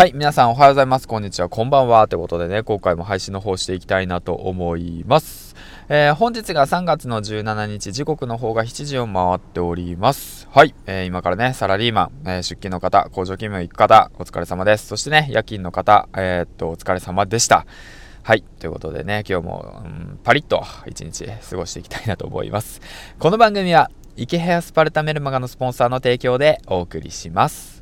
[0.00, 1.06] はい、皆さんおはようございます。
[1.06, 2.08] こんにちは、こんばんは。
[2.08, 5.54] ということでね、今回も配信の方していきたいなと思います。
[5.90, 10.48] えー、本日が3月の17日、時刻の方が7時を回っております。
[10.52, 14.86] はい、えー、今からね、サラリーマン、えー、出勤の方、工場勤務行く方、お疲れ様です。
[14.86, 17.66] そしてね、夜勤の方、え、っと、お疲れ様でした。
[18.22, 18.42] はい。
[18.58, 22.80] ということでね、今日も、うん、パリッと一日過ごしていきたいなと思います。
[23.18, 27.79] この番組は、池ヘアスパルタメルマガのスポンサーの提供でお送りします。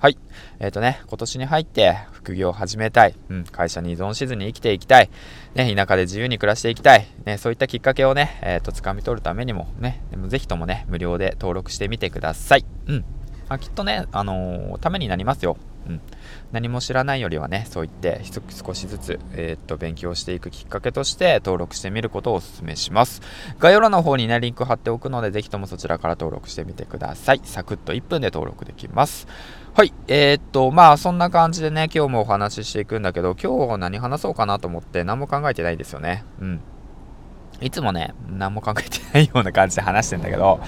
[0.00, 0.18] はい。
[0.58, 3.14] えっ、ー、とね、今年に入って副業を始めたい。
[3.30, 5.10] うん、会社に依存しずに生きていきたい。
[5.54, 7.06] ね、田舎で自由に暮らしていきたい。
[7.24, 12.64] ね、そういったきっかけをね、えっ、ー、と、掴み取るためにもね、でもぜひともね、無料で登録してみてください。
[12.86, 13.04] うん。
[13.48, 15.56] あ、きっとね、あのー、ためになりますよ。
[15.86, 16.00] うん、
[16.52, 23.20] 何も知らないよりはねそう言って少しずつ、えー、っと勉強していくきっかけとして登録してみることをお勧めします
[23.58, 29.26] 概要欄の方にねリンク貼っておくのでぜひともそちらから登録してみてくださいサクッと1分で登録できます
[29.74, 36.60] はいえー、っとまあそんな感じでね今日もお話ししていくんだけど今日何話そうかなと思って何も考えてないんですよねうん
[37.60, 40.60] いつもね、何も考えてないような感じで話してんだけど、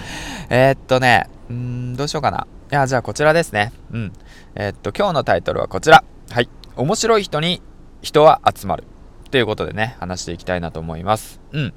[0.49, 2.47] えー、っとね、うん、どうしようかな。
[2.73, 3.73] いや、じゃあこちらですね。
[3.93, 4.13] うん。
[4.55, 6.05] えー、っと、今日のタイトルはこちら。
[6.31, 6.49] はい。
[6.77, 7.61] 面白い人に
[8.03, 8.85] 人は集まる。
[9.31, 11.41] ということでね、話していきたいなと思います。
[11.53, 11.75] うん。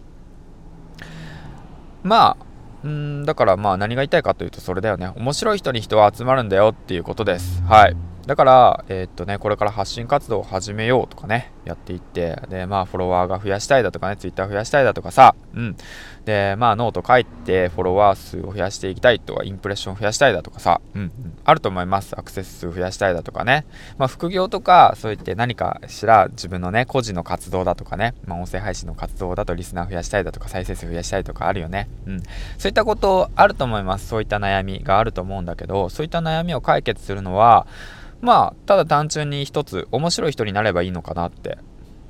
[2.04, 2.46] まあ、
[2.84, 5.12] うんだからまあ何が言いたいかというとそれだよね。
[5.16, 7.62] 面白い人に人は集まるんだよっていうことです。
[7.64, 7.96] はい。
[8.26, 15.76] だから、えー、っとね、これから発信活動を始めようとかね、やっていって、で、まあ、フォロワーが増やしたいだとかね、ツイッター増やしたいだとかさ、うん。
[16.26, 21.12] で、まあ、ノート書いて、フォロワー数を増やしていきたいとか、インプレッション増やしたいだとかさ、うん、うん、
[21.44, 22.18] あると思います。
[22.18, 23.66] アクセス数増やしたいだとかね。
[23.98, 31.90] まあ、副業とか、そういって何かしら自分のね、個人の活動だとかね、まあ、音声配信の活動だとリスナー増やしたいだとか、再生数増やしたいとかあるよね。
[32.06, 32.20] うん。
[32.58, 34.08] そういったことあると思います。
[34.08, 37.68] そういった悩みがあると思うんだけど、そういった悩みを解決するのは、
[38.22, 41.58] まあ、ただ単純に一つ面白い人になればいいのかなって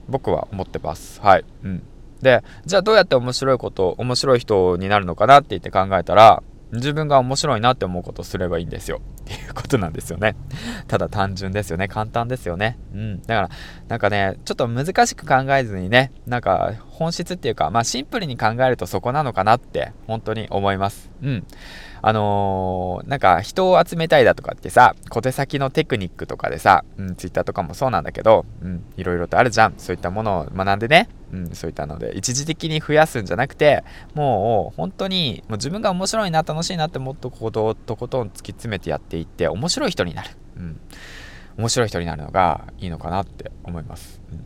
[0.07, 1.21] 僕は思ってます。
[1.21, 1.45] はい。
[1.63, 1.83] うん。
[2.21, 9.01] で、じゃあどうやって面白いこと、面白い人になるのかなって言って考えたら、自分が面白いなって思うことをすればいいんですよ。
[9.21, 10.35] っていうことなんですよね。
[10.87, 11.87] ただ単純ですよね。
[11.87, 12.77] 簡単ですよね。
[12.93, 13.21] うん。
[13.21, 13.49] だから、
[13.87, 21.09] なんかね、ちょっと難しく考えずにね、なんか本質っていうか、まあシンプルに考えるとそこなのかなって本当に思います。
[21.23, 21.45] うん。
[22.01, 29.73] あのー、なんか人を集めたいだとかってさ、小手先のテクニックとかでさ、うん、ツイッターとかもそうなんだけど、うん、いろいろとあるじゃん。
[29.77, 33.83] そういったものを学んでね、うん、そういったので、一時的に増やすんじゃなくて、
[34.13, 40.29] もう本当にもう自分が面白いな、楽しいなってもっとこととことん突き詰めてやっていって、面白い人になる。
[40.57, 40.79] うん。
[41.57, 44.21] 面白い人になるのがいいのかなって思います。
[44.31, 44.45] うん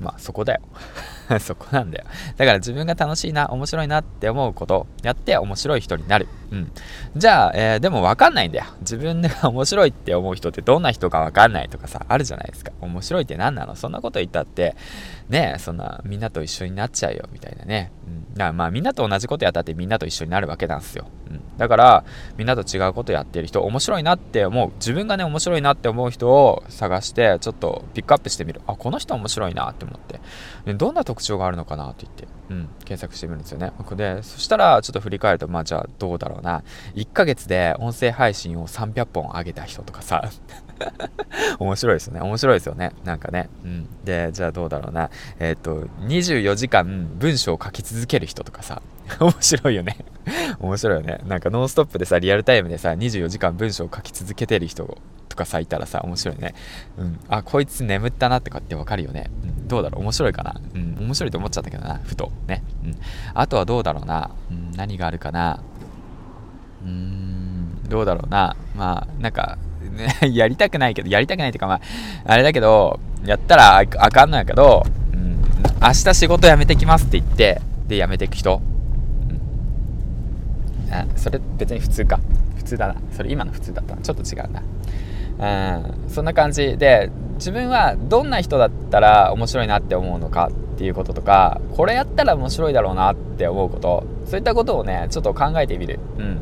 [0.00, 0.60] まあそこだよ
[1.40, 2.04] そこなんだよ
[2.36, 6.72] だから自分が楽しいな面白いなって思うことやって面白い人になるうん。
[7.16, 8.64] じゃあ、えー、でも分かんないんだよ。
[8.80, 12.72] 自分が面白いって思う人ってどんな人か分かんないとかさあるじゃないですか。
[12.80, 13.76] 面白いって何なの？
[13.76, 14.76] そんなこと言ったって
[15.28, 22.04] ねえそんなみんなと一緒になっちゃうよみたいなね、うん、だからまあみんなと同じことやったってみんなと一緒になるわけなんですよ、うん、だから
[22.38, 24.72] みんなと違うことやってる人面白いなって思う。
[24.76, 28.62] 自分がね面白いなって思う人を探してちょっとピックアップしてみる。
[28.66, 30.20] あこの人面白いなって思って、
[30.64, 33.72] でどんな特徴があるのかなって言って、うん、検索してみるんですよね。
[33.96, 36.37] でそしたらちょっと振り返るとまあじゃあどうだろう。
[36.40, 36.62] な
[36.94, 40.30] 1ヶ月で音声配信を300本上げた人とかさ
[41.58, 42.20] 面白いですよね。
[42.20, 42.92] 面白いですよね。
[43.04, 43.48] なんかね。
[43.64, 43.88] うん。
[44.04, 45.10] で、じゃあどうだろうな。
[45.38, 48.82] えっ、ー、と、24時間文章を書き続ける人とかさ。
[49.20, 49.96] 面白いよね。
[50.60, 51.20] 面白いよね。
[51.26, 54.98] なんかノンストップでさ、リアルタイムでさ、24時間文章を書き続けてる人
[55.28, 56.54] とかさ、いたらさ、面白いね。
[56.98, 57.20] うん。
[57.28, 59.30] あ、こいつ眠ったなってかってわかるよね。
[59.42, 59.68] うん。
[59.68, 60.02] どうだろう？
[60.02, 60.60] 面白いかな？
[60.74, 60.96] うん。
[61.00, 62.00] 面白いと思っちゃったけどな。
[62.04, 62.30] ふと。
[62.46, 62.62] ね。
[62.84, 62.96] うん。
[63.34, 64.30] あとはどうだろうな？
[64.50, 64.72] うん。
[64.72, 65.60] 何があるかな？
[66.84, 67.38] うーん。
[67.88, 68.56] どうだろうな。
[68.76, 69.58] まあ、なんか、
[69.90, 71.80] ね、 やりたくないけど、やりたくないっていうか、まあ、
[72.26, 75.40] あれだけど、やったらあかんのやけど、うん、
[75.82, 78.60] 明日仕事辞めてきますって言って、で、辞めていく人。
[80.88, 82.20] うん、あ、それ別に普通か。
[82.56, 82.94] 普通だな。
[83.12, 84.62] それ今の普通だったちょっと違うな。
[85.38, 85.46] う
[86.06, 96.00] ん、そんな感じで、自分はどんな人だったら面白いなって思うのかっていうこととか、これやったら面白いだろうなって思うこと、そういったことをね、ちょっと考えてみる。
[96.18, 96.40] うん。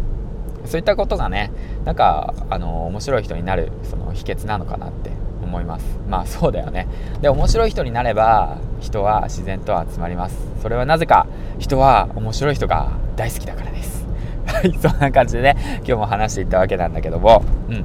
[0.67, 1.51] そういったことがね
[1.85, 5.11] なんかあの面白い人になるその秘訣なのかなって
[5.43, 5.99] 思います。
[6.09, 6.87] まあそうだよね。
[7.21, 10.37] で面白い人になれば人は自然と集まります。
[10.63, 11.27] それはなぜか
[11.59, 14.07] 人は面白い人が大好きだからです。
[14.47, 17.43] はいそんな感じでね今日も話していったわけなんだけども。
[17.69, 17.85] うん。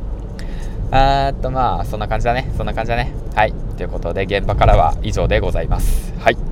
[0.94, 2.52] えっとまあそんな感じだね。
[2.58, 3.14] そんな感じだね。
[3.36, 3.54] はい。
[3.78, 6.14] ということで現場からは以上でございます。
[6.20, 6.51] はい。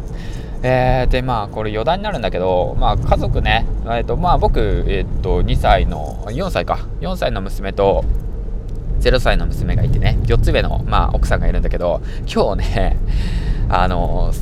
[0.61, 8.03] えー、でまあこれ余談になるんだけど、まあ、家族ね、えーとまあ、僕、えー、と2歳の4歳か4歳の娘と
[8.99, 12.97] 0歳の娘がいてね、4つ上の、まあ、奥さんがいるんだけど、今日ね、
[13.69, 14.33] あの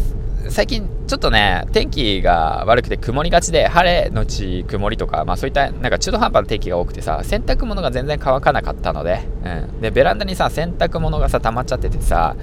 [0.50, 9.82] 最近ちょっとね、天気が悪くて曇りがちで、晴れのち曇りとか、まあそういったなんか中途半端な天気が多くてさ、洗濯物が全然乾かなかったので、うん。
[9.82, 12.36] で、ベランダにさ、洗濯物がさ、溜まっちゃっててさ、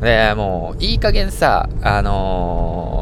[0.00, 3.01] で、もう、いい加減さ、あの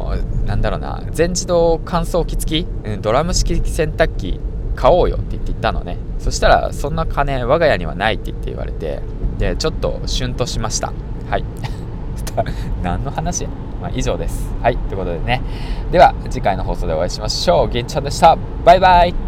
[0.51, 4.37] なんだろうな、全自動乾燥機付き、うん、ドラム式洗濯機
[4.75, 5.97] 買おうよって言って言ったのね。
[6.19, 8.99] そしたら、そんな金我が家にはないって言って言われて、
[9.37, 10.91] で、ちょっとシュンとしました。
[11.29, 11.45] はい。
[12.83, 13.47] 何の話
[13.81, 14.53] まあ、以上です。
[14.61, 15.41] はい、ということでね。
[15.89, 17.69] では、次回の放送でお会いしましょう。
[17.69, 18.37] 銀ちゃんでした。
[18.65, 19.20] バイバイ。